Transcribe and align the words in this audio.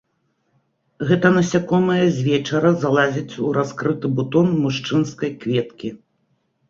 Гэта 1.09 1.27
насякомае 1.35 2.05
з 2.15 2.25
вечара 2.29 2.71
залазіць 2.85 3.37
у 3.51 3.55
раскрыты 3.61 4.07
бутон 4.17 4.47
мужчынскай 4.67 5.31
кветкі. 5.45 5.89